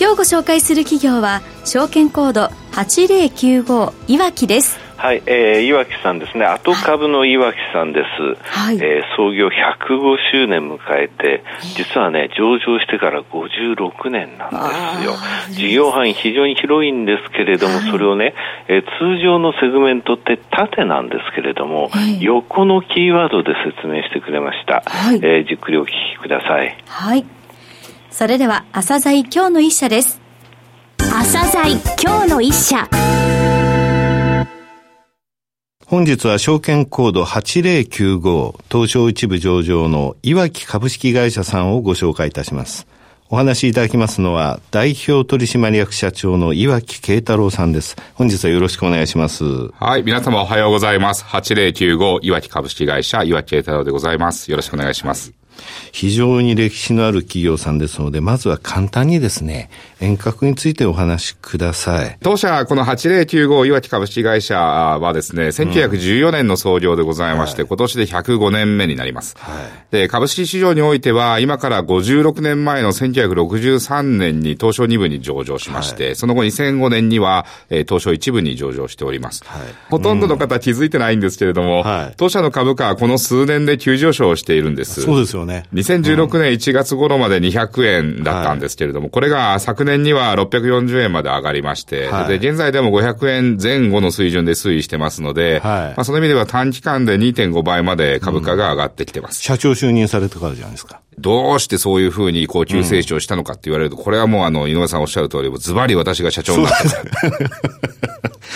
[0.00, 8.50] 今日ご紹介する企業は証券コード8095いわきですはい、えー、岩木さんですね、後株の岩木さんです。
[8.50, 11.44] はい、えー、創業105周年迎えて、
[11.76, 14.56] 実はね、上場してから56年なんで
[15.00, 15.14] すよ。
[15.50, 18.34] 事業範囲非常に広いんですけれども、はい、それをね、
[18.66, 24.82] えー、通常のセグメントって縦なんですけれども、はい、横のキーワードで説明してくれました。
[24.84, 26.76] はい、えー、じっくりお聞きください。
[26.88, 27.24] はい。
[28.10, 30.20] それでは、朝鮮今日の一社です。
[30.98, 32.88] 朝鮮今日の一社。
[35.86, 42.86] 本日は証券コード8095東証一部上場の岩木株式会社さんをご紹介いたします。
[43.30, 47.96] お話しいただきますのは、代表取締役社長の岩木慶太郎さんです。
[48.14, 49.44] 本日はよろしくお願いします。
[49.44, 51.24] はい、皆様おはようございます。
[51.24, 54.50] 8095岩木株式会社岩木慶太郎でございます。
[54.50, 55.34] よろしくお願いします。
[55.92, 59.70] 非常に歴史のある企業さんですので、まずは簡単にですね、
[60.00, 62.18] 遠隔についてお話しください。
[62.22, 69.36] 当社、この8095岩木株式会社はですね、1914年の創業でございまして、うん、今年で105年目になります。
[69.38, 79.42] はい、で、株式市場においては、今から56年前の1963年に東証2部に上場しまして、はい、その後2005年には、えー、東証1部に上場しております。
[79.44, 85.02] はい、ほとんどの方気づいてないんですけれども、うん、当社の株価はこの数年で急上昇しているんです。
[85.02, 85.47] そうですよね。
[85.74, 99.38] 2016年1月頃まで200円だったんですけれども、はい、これが昨年には640円まで上がりまして、はい、で、現在でも500円前後の水準で推移してますので、はい、まあ、その意味では短期間で2.5倍まで株価が上がってきてます。
[99.38, 101.00] うん、社長就任されてからじゃないですか。
[101.18, 107.88] どうしてそういうふうにこう急成長したのかって言われると、これはもうあの、井上さんおっしゃる通り、ズバリ私が社長になった。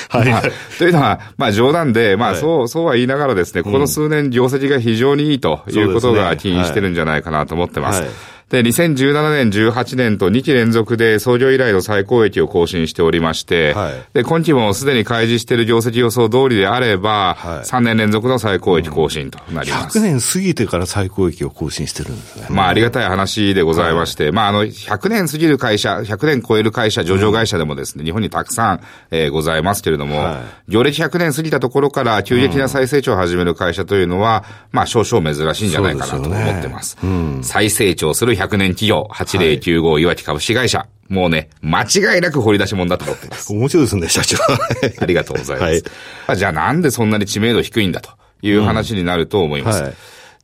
[0.19, 0.43] はい、まあ。
[0.79, 8.32] というのは、まあ冗談で、まあそう、そうは言いながらですね、ここの数年業績が非常にいいということが起因してるんじゃないかなと思ってます。
[8.53, 19.99] で、2017年、18年と2期連続で創業以来の最高益を更新しておりまして、はい、で、今期もすでに開示している業績予想通りであれば、はい、3年連続の最高益更新となります。
[19.99, 22.47] 100年過ぎてから最高益を更新してるんですね。
[22.51, 28.81] まあ、ありがたい話でございまして、はい、まあ、あの、100年過ぎる会社、100年超える会社、上場会社でもですね、うん、日本にたくさん、
[29.11, 36.99] えー、ございますけれども、はい、業歴100年過ぎたところから急激な再成長を始める会社というのは、うん、まあ、少々珍しいんじゃないかなと思ってます。
[37.01, 40.87] すねうん、再成長する100年企業、8095岩木株式会社。
[41.09, 43.53] もうね、間違いなく掘り出し物だと思ってます。
[43.53, 44.39] 面白いですね、社長。
[45.01, 45.85] ありがとうございます。
[46.27, 48.11] はい、じゃあなんでそんなに知名度低いんだと
[48.41, 49.79] いう話になると思います。
[49.81, 49.95] うんはい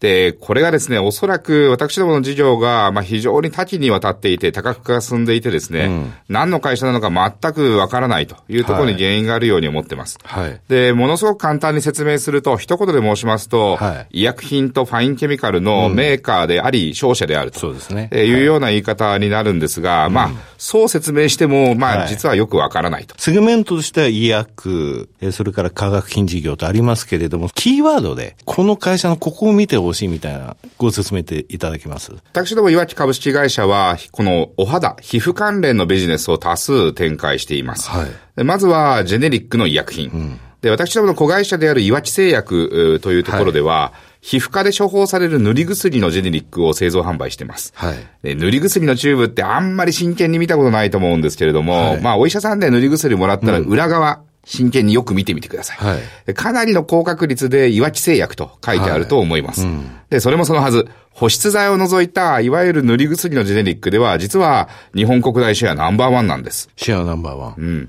[0.00, 10.18] で、これがですね、おそらく私どもの事業が、まあ、非常に多岐にわたっていて、多角化が進んでいてですね、うん、何の会社なのか全くわからないというところに原因があるように思ってます。
[10.22, 10.60] はい。
[10.68, 18.08] で、ものすごく簡単に説明すると、一言で申しますと、はい、医薬品とファインケミカルのメーカーであり、商社であると、そうですね。
[18.12, 23.16] えいうような言い方になるんですが、はい、まあ、そう説明しても、まあ、実はよくわからないと。
[23.18, 37.90] セグメントとしては医薬、それから化学品事業とありますけれども、キーワードで、この会社のここを見てほしいみたいなご説明ていただけます私ども岩木株式会社は、このお肌、皮膚関連のビジネスを多数展開しています。
[37.90, 38.06] は
[38.36, 40.10] い、まずは、ジェネリックの医薬品。
[40.10, 47.72] うん、で、私どもの子会社である岩木製薬というところでは、はい皮膚科で処方される塗り薬のジェネリックを製造販売しています。
[47.76, 47.94] は
[48.24, 48.34] い。
[48.36, 55.76] 塗り薬のチューブってあんまり真剣に見たことないと思うんですけれども、はい、まあお医者さんで塗り薬もらったら裏側、うん真剣によく見てみてください。
[55.76, 59.60] はい、かなりの高確率で岩木製薬と書いてあると思います。
[59.60, 66.70] はいうん、で、それもそのはず、保湿剤を除いた、いわゆる塗り薬のジェネリックでは、実は日本国内シェアナンバーワンなんです。
[66.76, 67.54] シェアナンバーワン。
[67.58, 67.88] うん。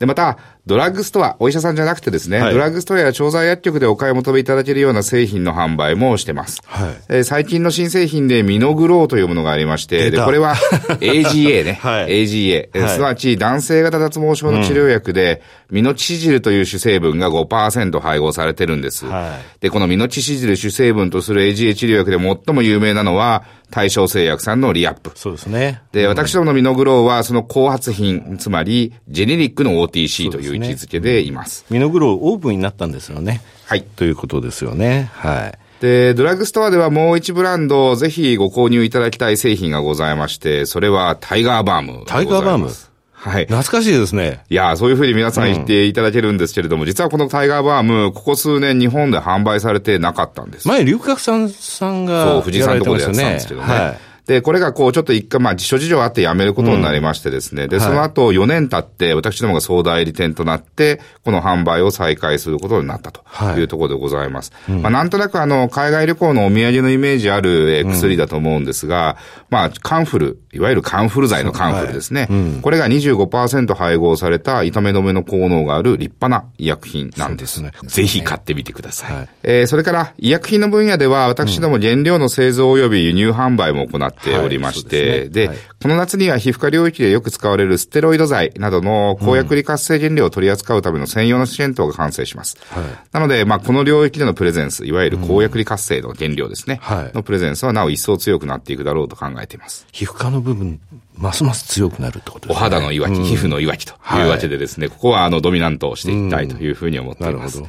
[0.00, 0.38] で、また、
[0.70, 6.62] ドラッグストア、お医者さんじゃなくてですね、はい、ドラッグストアや調剤薬局でお買い求めいただけるような製品の販売もしてます。
[6.64, 10.54] はい、えー、最近の新製品でミノグローというものがありまして、で、これは
[11.00, 11.80] AGA ね。
[11.82, 12.88] はい、AGA、 はい。
[12.90, 19.06] すなわち男性型脱毛症の治療薬で、うん、ミノチシジルという主成分が5%配合されてるんです。
[19.06, 25.12] はい、で、このミノチシジル主成分とする AGA 治療薬で最も有名なのは、対象製薬さんのリアップ。
[25.14, 25.80] そうですね。
[25.92, 31.64] で、私どものミノグローは、その後発品、つまり、ジェネリックの OTC という位置づけでいます。
[31.70, 33.40] ミノグローオープンになったんですよね。
[33.66, 33.82] はい。
[33.82, 35.10] ということですよね。
[35.14, 35.58] はい。
[35.80, 42.04] で、ドラッグストアではもう一ブランド、ぜひご購入いただきたい製品がございまして、それはタイガーバーム。
[42.06, 42.70] タイガーバーム？
[43.12, 43.44] はい。
[43.44, 44.44] 懐かしいですね。
[44.50, 50.68] いや、そういうふうに皆さん言っていただけるんですけれども、うん、実はこのタイガーバーム、ここ数年日本で販売されてなかったんです。
[50.68, 53.66] 前、龍角さんさんが、そう、藤井さんのところでやってたんですけどね。
[53.66, 57.64] はいで、これがこう、ちょっと一回、まあ、諸事情あって辞めることになりましてですね。
[57.64, 63.22] うん、で、その後4年経って、私どもが総代理店となって、この販売を再開することになったと
[63.58, 64.52] いうところでございます。
[64.66, 69.16] はい、まあ、なんとなくあの、海外旅行のお土産のイメージあるえ薬だと思うんですが、
[69.50, 72.22] うん、まあ、カンフル、いわゆるカンフル剤のカンフルですね。
[72.22, 77.40] はいうん、これが25%配合された痛め止めの効能がある立派な医薬品なんです。
[77.40, 79.16] ですね、ぜひ買ってみてください。
[79.16, 92.56] はい、えー、それから、医薬品の分野では、私ども原料の製造及び輸入販売も行っておりまして、で、で、はい、この夏には皮膚科領域でよく使われるステロイド剤などの抗薬理活性原料を取り扱うための専用の支援等が完成します。
[92.70, 99.86] はい、なので、まあ、この領域でのプレゼンス、いわゆる抗薬理活性の原料ですね、はい、のプレゼンスはなお一層強くなっていくだろうと考えています。
[99.92, 100.80] 皮膚科の部分、
[101.16, 102.56] ますます強くなるってことですね。
[102.56, 107.62] お肌のいわき、うん、皮膚のいわきというわけでですね、ここはあのドミナントをしていきたいというふうに思っています。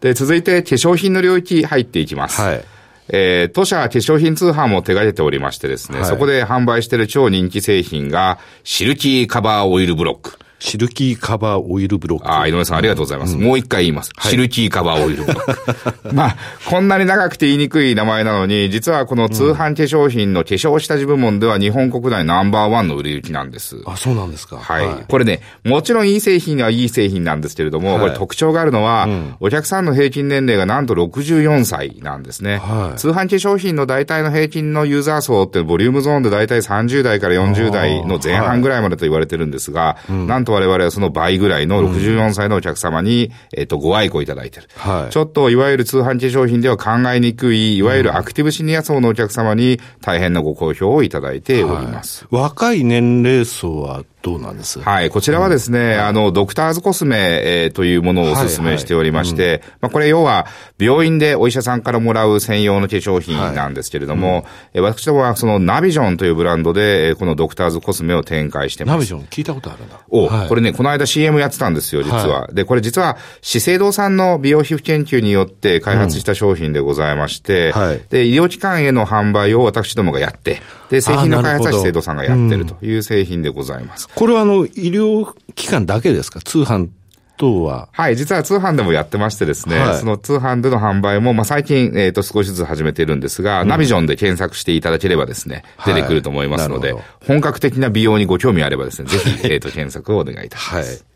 [0.00, 2.40] で、続いて化粧品の領域入っていきます。
[2.40, 2.64] はい。
[3.08, 10.38] えー、当社は化粧品通販も手掛けておりましてですね、はい、そこで販売している超人気製品が、シルキーカバーオイルブロック。
[10.62, 12.30] シルキーカバーオイルブロック。
[12.30, 13.34] ああ、井上さんありがとうございます。
[13.34, 14.12] うん、もう一回言います。
[14.16, 16.14] はい、シルキーカバーオイルブロック。
[16.14, 16.36] まあ、
[16.70, 23.82] こんなに長くて言いにくい名前なのに、実はこの通販化粧品の化粧下地部門では日本国内ナンバーワンの売れ行きなんです。
[23.86, 24.58] あ、そうなんですか。
[24.58, 24.86] はい。
[24.86, 32.58] はい、これね、もちろんいい製品はいい製品なんですけれども、はい、これ特徴があるのは、うん、お客さんの平均年齢がなんと64歳なんですね。
[32.58, 44.68] はい、通販化粧品の大体の平均のユーザー層ってボリュームゾーンで大体30代から40代の前半ぐらいまでと言われてるんですが、なんと我々はその倍倍ぐらいの64歳のお客様に、えっ、と、ご愛顧いただいてる。
[44.76, 45.12] はい。
[45.12, 52.26] ちょっと、いわゆる通販化粧品では考えにくい、いわゆるアクティブシニア層のお客様に大変なご好評をいただいております。
[52.30, 54.80] はい、若い年齢層はどうなんです？
[54.80, 55.10] はい。
[55.10, 59.50] こちらはですね、うん、あの、ドクターズコスメ、えー、というものをお勧めしておりまして、はい。
[59.50, 60.46] はいうん、まあ、これ要は、
[60.78, 68.94] 病院でお医者さんからもらう専用の化粧品なんですけれども、はいうん、私どもはそのナビジョンというブランドで、このドクターズコスメを展開してます。
[68.94, 70.00] ナビジョン聞いたことあるんだ。
[70.08, 72.42] お、はい、これね、この間 CM やってたんですよ、実は。
[72.42, 84.10] はい、で、これ実は、資生堂さんの美容皮膚研究によって開発した商品でございまして、はい、で、医療機関への販売を私どもがやって、で、製品の開発は資生堂さんがやってるという製品でございます。
[84.14, 86.40] これはあの、医療機関だけですか？
[86.40, 86.88] 通販
[87.36, 87.88] 等は。
[87.92, 100.90] はい、実は通販でもやってましてですね、はい、その通販での販売も、まあ、最近、えっ、ー、と、少しずつ始めているんですが、うん、ナビジョンで検索していただければですね、出てくると思いますので、はい、本格的な美容にご興味あればですね、ぜひ、えっ、と、検索をお願いいたします。
[100.90, 101.11] はい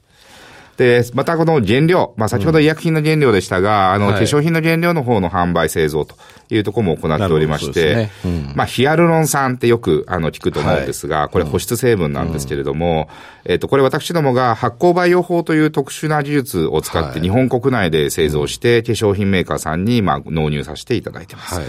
[0.76, 6.16] で、またこの原料、まあ先ほど医薬品の原料でしたが、うん、あの、化粧品の原料の方の販売製造と
[6.50, 8.10] いうところも行っておりまして、ね。
[8.24, 13.08] うん、まあヒアルロン酸ってよくあの聞くと思うんですが、はい、これ保湿成分なんですけれども、
[13.44, 21.54] うん、えっ、と、これ私どもが発酵培養法という特殊な技術を使って日本国内で製造して、化粧品メーカーさんにまあ納入させていただいてます。
[21.54, 21.64] はい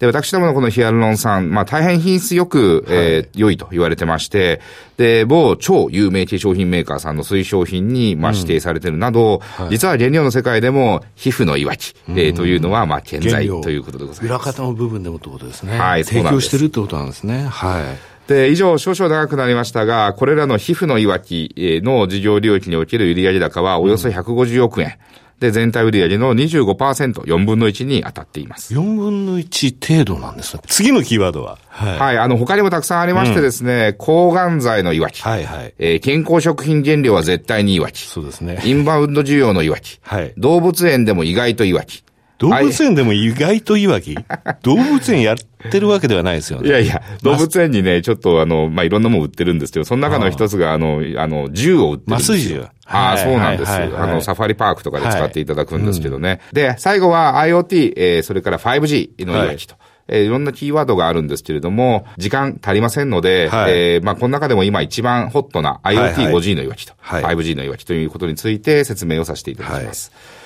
[0.00, 4.62] で、私どものこのヒアルロン酸、まあ大変品質よく、はい、えー、良いと言われてまして、
[4.96, 14.24] で、某超有名化粧品メーカーさんの推奨品に、まあ指定されているなど、うんはい、実は原料の世界でも皮膚のいわき、えー、というのは、まあ健在ということでございます。
[14.24, 15.78] 裏方の部分でもってことですね。
[15.78, 17.46] はい、提供してるってことなんですね。
[17.46, 17.84] はい。
[18.26, 21.52] で、以上、少々長くなりましたが、これらの皮膚のいわき
[21.84, 24.86] の事業領域における売上高はおよそ150億円。
[24.86, 24.92] うん
[25.40, 28.74] で、全体売上の25%、4分の1に当たっています。
[28.74, 31.58] 4分の1程度なんです次のキーワードは？
[31.68, 32.18] はい、はい。
[32.18, 35.22] あの、他にもたくさんありましてですね、うん、抗がん剤のいわき。
[35.22, 35.74] はいはい。
[35.78, 38.00] えー、健康食品原料は絶対にいわき。
[38.00, 38.60] そうですね。
[38.64, 39.98] インバウンド需要のいわき。
[40.02, 40.34] はい。
[40.36, 42.04] 動物園でも意外といわき。
[42.40, 44.16] 動物園でも意外といわき
[44.64, 45.36] 動物園やっ
[45.70, 46.68] てるわけではないですよね。
[46.68, 52.34] いやいや、動物園にね、ちょっとあの、まあ、いろんなもん売ってるんですけど、その中の一つが、あの、あの、銃を売ってるんですよ。
[52.34, 52.64] 麻酔銃。
[52.86, 53.70] ああ、そうなんです。
[53.70, 56.40] あの、サファリパークとかで使っていただくんですけどね。
[56.52, 59.74] で、最後は IoT、えー、それから 5G のいわきと。
[60.08, 70.10] えー、いろんなキーワードがあるんですけれども、時間足りませんので、はい、えー、まあ、この中でも今一番ホットな IoT5G のいわきと、はいはい、5G のいわきということについて説明をさせていただきます。
[70.12, 70.39] はい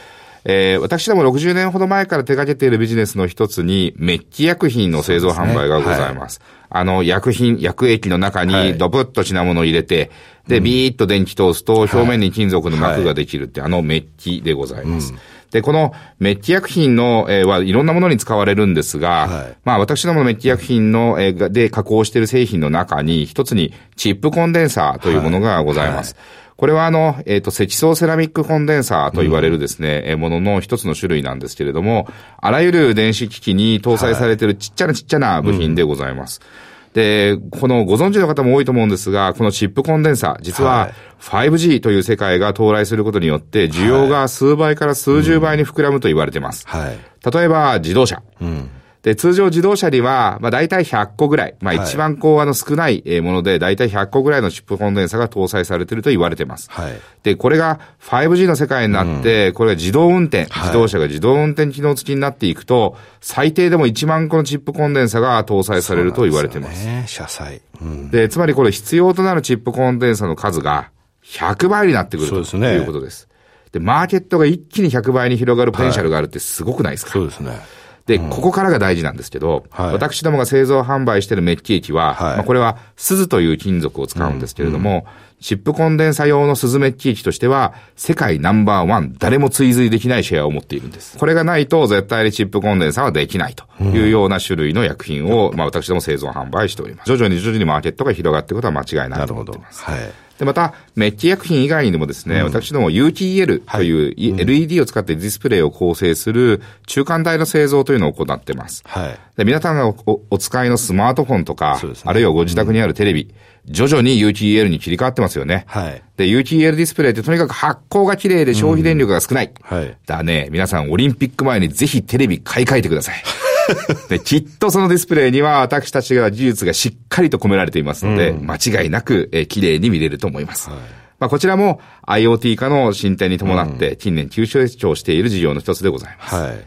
[0.44, 6.36] えー、私ども60年ほど前から手掛けているビジネスの一つに、メッキ薬品の製造販売がございます。
[6.36, 10.10] すねはい、あの、薬品、薬液の中にドブッと品物を入れて、
[10.46, 15.14] で、ビーッと電気通すと表面に金属の膜ができるって、あのメッキでございます。
[15.14, 15.18] うん。
[15.50, 26.14] で、このメッキ薬品の、えー、はいろんなものに使われるんですが、はい、まあ私どものメッキ薬品の、えー、で加工している製品の中に、一つにチップコンデンサーというものがございます。
[26.14, 32.08] はいこれはあの、えっ、ー、と、積層セラミックコンデンサーと言われるですね、うん、ものの一つの種類なんですけれども、
[32.40, 36.40] あらゆる電子機器に搭載されているちっちゃなちっちゃな部品でございます。
[36.40, 46.64] はいで、このご存知の方も多いと思うんですが、このチップコンデンサー、実は 5G という世界が到来することによって、需要が数倍から数十倍に膨らむと言われています。
[46.68, 46.98] はい、
[47.32, 48.22] 例えば、自動車。
[48.40, 48.70] うん
[49.04, 56.70] で、通常自動車には、まあ大体100個ぐらい、まあ一番こう、あの少ないもので、大体100個ぐらいのチップコンデンサが搭載されていると言われています。
[56.70, 56.98] はい。
[57.22, 66.86] で、これが 5G の世界になって、うん、これが自動運転、自動車が自動運転機能付きになっていくと、最低でも1万個のチップコンデンサが搭載されると言われています。
[66.86, 67.60] ね、車載。
[67.82, 70.88] うん、で、つまりこれ必要となるチップコンデンサの数が
[71.26, 73.28] 100倍になってくるということです。
[73.70, 77.60] で、マーケットが一気に100倍に広がるポテンシャルがあるってすごくないですか、そうですね。
[78.06, 85.06] で、ここからが大事なんですけど、はい、私どもが製造販売しているメッキ液は、はい、まあこれは鈴という金属を使うんですけれども、
[85.40, 91.18] チップコンデンサ用の鈴メッキ液としては、世界ナンバーワン、誰も追随できないシェアを持っているんです。
[91.18, 97.06] これがないと、絶対にチップコンデンサはできないというような種類の薬品を、うん、まあ私ども製造販売しております。
[97.08, 99.82] 徐々に徐々にマーケットが広がっていくことは間違いないと思っています。
[99.82, 108.82] はいで、また、メッキ薬品以外にもですね、うん、私ども UTL という LED を使ってディスプレイを構成する中間台の製造というのを行っています。
[108.86, 109.18] はい。
[109.36, 113.32] で、皆さんがおお使いのスマートフォンとか、ね、あるいはご自宅にあるテレビ、
[113.66, 115.64] うん、徐々に UTL に切り替わってますよね。
[115.68, 116.02] はい。
[116.16, 119.52] で、UTL ディスプレイってとにかく発光が綺麗で消費電力が少ない。
[119.70, 119.96] うん、はい。
[120.06, 123.22] だね、皆さんオリンピック前にぜひテレビ買い替えてください。
[124.08, 130.70] で、きっとそのディスプレイには私たちが技術がしっかりと込められていますので、うん、間違いなく、えー、綺麗に見れると思います。
[130.70, 130.78] はい、
[131.18, 136.34] まあ、こちらも IoT 化の進展に伴って近年急成長している事業の一つでございます。
[136.34, 136.64] はい、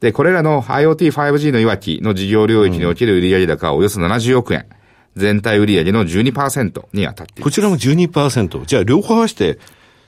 [0.00, 4.66] で、これらの IoT 5G のいわきの事業領域における売上高はおよそ70億円。
[5.16, 7.42] 全体売上の12%に当たっています。
[7.42, 8.66] こちらも12%。
[8.66, 9.58] じゃあ両方合わせて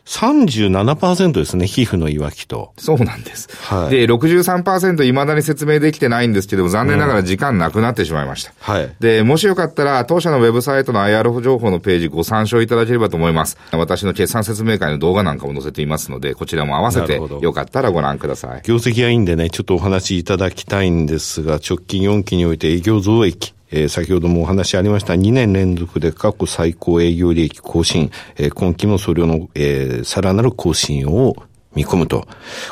[0.08, 2.72] 37%ですね、皮膚のいわきと。
[2.78, 3.48] そうなんです。
[3.62, 8.52] はい、で、63%未だに説明できてないんですけども、残念ながら時間なくなってしまいました。
[8.52, 8.90] うん、はい。
[9.00, 13.58] で、もしよかったら、当社のウェブサイトの IR 情報のページご参照いただければと思います。
[13.72, 18.62] 私の決算説明会の動画なんかも載せていますので、こちらも合わせてよかったらご覧ください。
[18.64, 31.36] 業績がいいんでね、ちょっとお話しいただきたいんですが、直近4期において営業増益、えー、先ほどもお話ありました2年連続で過去最高営業利益更新、えー、今期もそれの、えー、さらなる更新を
[31.74, 32.26] 見込むと。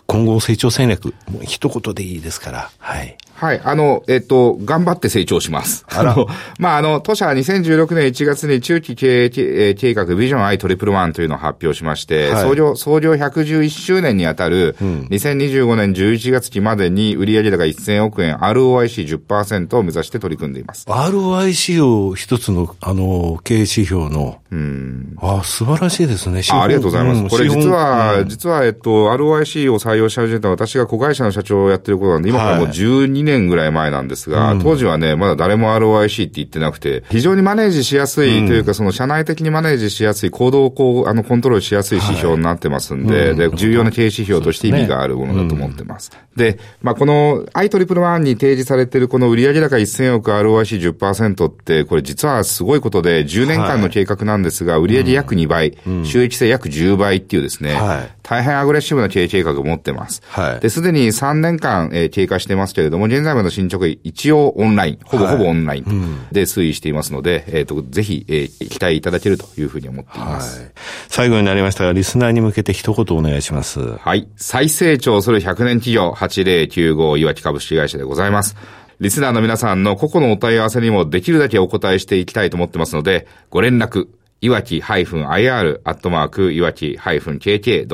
[0.06, 3.16] 今後成長戦略、もう一言でいいですから、はい。
[3.36, 3.60] はい。
[3.62, 5.84] あの、えっと、頑張って成長します。
[5.88, 6.26] あの、
[6.58, 20.86] まあ、あの、当社は2016年1月に中期経営計画ビジョン i トリプルワンというのを発表しまして、はい、創業、創業111周年にあたる、2025年11月期までに売上高1000億円、ROIC10% を目指して取り組んでいます。
[20.88, 25.16] ROIC を一つの、あの、経営指標の、うん。
[25.20, 26.40] あ、素晴らしいですね。
[26.50, 27.22] あありがとうございます。
[27.22, 46.10] うん、これ実は、うん、実は、えっと、ROIC を採用し始めた私が子会社の社長をやってることなんで、今からもう12年ぐらい前なんですが、うん、当時はね、まだ誰も ROIC って言ってなくて、非常にマネージしやすいというか、その社内的にマネージしやすい、行動をこう、あの、コントロールしやすい指標になってますんで、はい、で、重要な経営指標として意味があるものだと思ってます。
[46.36, 60.22] で、ね、まあ、この IEEE に提示されているこの売上高1000億 ROIC10% って、これ実はすごいことで、10年間の計画なんですが、売上約2倍、うん、収益性約10倍っていうですね、はい、大変アグレッシブな経営計画を持ってます。
[60.28, 70.60] はい、で、すでに3年間、えー、経過してますけれども、現在までの進捗、一応オンライン、ほぼほぼオンラインで推移していますので、えっ、ー、と、ぜひ、えー、期待いただけるというふうに思っています。
[70.60, 70.72] はい、
[71.08, 73.80] 最後になりましたが、リスナーに向けて一言お願いします。
[73.80, 74.28] はい。
[74.36, 78.54] 再成長する100年企業8095岩木株式会社でございます。
[79.00, 84.08] リスナーの皆さんの個々のお問い合わせにもできるだけお答えしていきたいと思ってますので、ご連絡、
[84.40, 87.86] いわき -ir アットマークいわき -kk.co.jp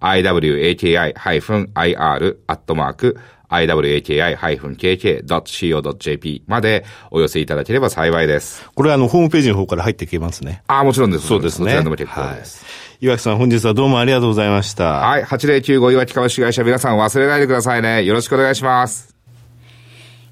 [0.00, 1.16] iwaki-ir
[2.46, 3.18] アットマーク
[3.52, 8.68] iwaki-kk.co.jp までお寄せいただければ幸いです。
[8.74, 10.62] これはあの、ホームページの方から入っていけますね。
[10.66, 11.26] ああ、もちろんです。
[11.26, 11.66] そうですね。
[11.66, 12.64] そちらでも結構です。
[12.64, 14.84] はい岩木さん、本日はどうもありがとうございました。
[14.84, 18.04] はい、8095岩木株式会社皆さん忘れないでくださいね。
[18.04, 19.16] よろしくお願いします。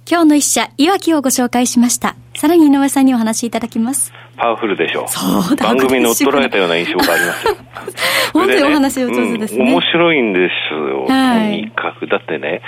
[0.09, 2.15] 今日の一社、岩木をご紹介しました。
[2.41, 4.15] さらに井上さんにお話しいただきます。
[4.39, 5.09] パワフルでしょう。
[5.09, 7.55] そう番組に乗っ取られたような印象がありますよ。
[8.33, 11.05] 本当にお話を上手ですね、うん、面白いんですよ。
[11.05, 12.07] はい、とにかく。
[12.07, 12.63] だってね、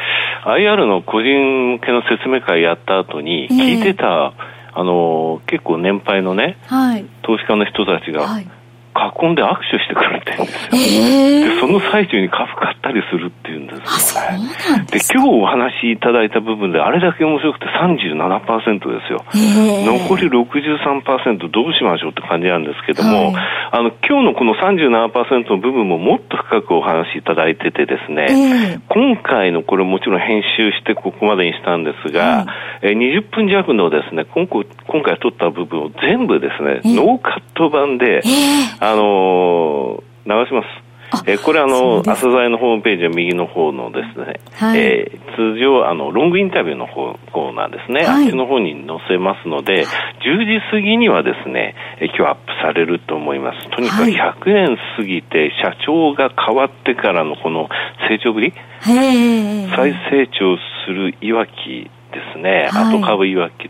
[0.44, 8.46] IR の個人向けの説明会やった後に、聞いてた、えー、あの、結構年配のね、はい、投資家の人たちが、はい
[8.92, 10.70] 囲んで握手してくれてるんですよ。
[10.72, 14.22] えー、で、その最中に株買ったりするっていうんですよ。
[14.32, 14.86] ね。
[14.90, 19.24] で今日お話しいただいた部分であれだけ面白くて37%ですよ。
[19.34, 32.46] えー、残り63%どうしましょうって感じなんですけども、はい、あの、今日のこの37%の部分ももっと深くお話しいただいててですね、えー、今回のこれもちろん編集してここまでにしたんですが、
[32.82, 38.20] えー、20分弱のですね、今回今回取った部分を全部ですね、ノーカット版で、
[38.82, 40.82] あのー、流します。
[41.26, 53.70] えー、これあの、朝鮮のホームページは右の方のですね、はい、えー、通常あの、ロングインタビューの方方なんですね、はい、あっちの方に載せますので、10時過ぎにはですね、えー、今日アップされると思います。
[53.70, 54.10] とにかく
[54.50, 57.68] 100年過ぎて、社長が変わってからのこの
[58.08, 58.52] 成長ぶり、
[59.76, 63.68] 再成長するいわきですね、はい、後株いわき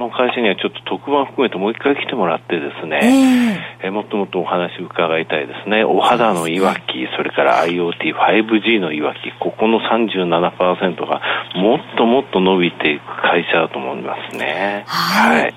[0.00, 5.84] の会社にはちょっと特番含めてもう一回来てもらってですね、えー、えもっともっとお話伺いたいですね。
[5.84, 11.20] お肌のいわき、それから IoT、5G のいわき、ここの37%が
[11.54, 14.84] もっともっと伸びていく会社だと思いますね。
[14.86, 15.42] はい。
[15.42, 15.54] はい、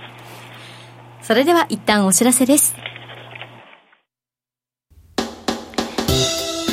[1.21, 2.75] それでは一旦お知らせです。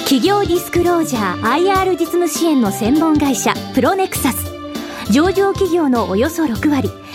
[0.05, 4.51] 企業ディスクロージャー IR 実務支援の専門会社プロネクサス
[5.13, 6.91] 上場企業のおよそ6割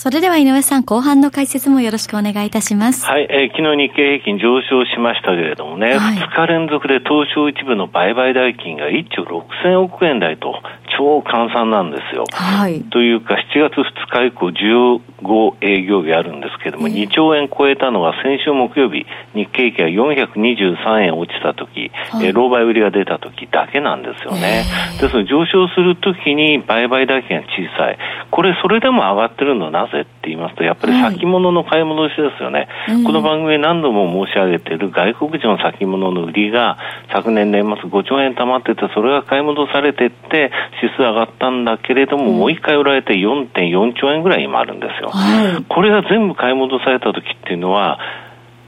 [0.00, 3.04] それでは井上さん、後半の解説もよろしくお願いいたします。
[3.04, 10.54] はい、えー、昨日日経平均上昇しましたけれどもね、はい、2日連続で東証一部の売買代金が1兆6000億円台と
[10.96, 12.24] 超換算なんですよ。
[12.32, 12.82] はい。
[12.84, 24.64] というか、7月2日以降15営業日あるんですけれども、えー、2兆円超えたのは先週木曜日、日経平均が423円落ちた時、はい、えー、売売が出た時だけなんですよね。
[24.94, 27.98] えー、ですので上昇する時に売買代金が小さい。
[28.30, 36.78] これ、それでも上がってるのはなぜって言いますと、やっぱり先物の買い戻しですよね、はい、この番組何度も申し上げている外国人の先物の売りが、
[37.12, 40.50] 昨年年末5兆円貯まってて、それが買い戻されていって、
[40.82, 45.10] 指数上がったんだけれども、うん、もう一回売られて4.4兆円ぐらい今あるんですよ。
[45.10, 47.98] はい、これが全部買い戻された時っていうのは、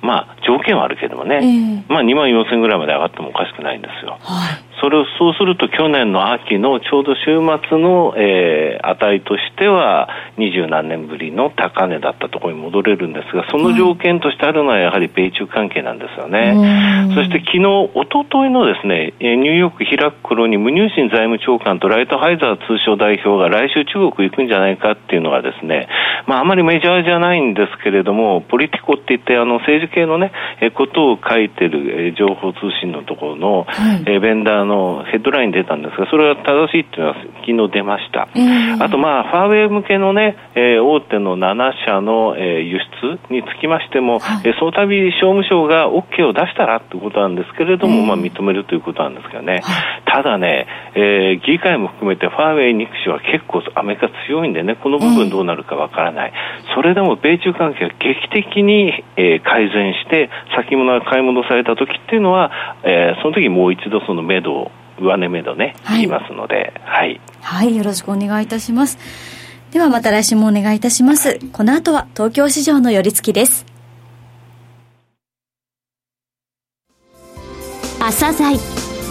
[0.03, 4.19] まあ、条件はあるけどもね、えー、まあ、2万4000ぐらいまで上がってもおかしくないんですよ。
[4.21, 7.39] はい、それをそうすると去年の秋のちょうど週
[7.69, 25.89] 末の、えー、値としては二十何年ぶりの高値だったところに戻れるんですがその条件としてあるのはやはり米中関係なんですよね、そして昨日一昨日のですねニューヨーク開く頃にムニューシン財務長官とライトハイザー通商代表が来週中国行くんじゃないかっていうのがですね
[26.27, 30.33] まああまりメジャーじゃないんですけれどもポリティコって言ってあの政治系のね
[30.75, 34.70] ことを書いてる、え情報通信のところの、はい、えベンダーの
[35.11, 38.29] ヘッドライン出たんですが、それは正しいっていうのは昨日出ました。
[38.35, 49.63] えー、あと、まあ、ファーウェイ向けのね、えー、大手の7社の、えー、輸出につきましても、はい、えー、その度商務省が OK を出したらってことなんですけれども、えー、まあ、認めるということなんですけどね。
[50.13, 56.33] ただね、えー、議会も含めてファーウェイ、ニクシは結構アメリカ強いんでね、この部分どうなるかわからない。
[56.75, 62.51] それでも米中関係が劇的に、えー、改善して、先物が買い戻された時っていうのは、
[62.83, 67.21] えー、その時もう一度その目処を上値目処ね、はい、言いますので、はい。
[67.41, 68.99] はい、よろしくお願いいたします。
[69.71, 71.39] ではまた来週もお願いいたします。
[71.53, 73.65] この後は東京市場の寄り付きです。
[78.01, 78.80] 朝鮮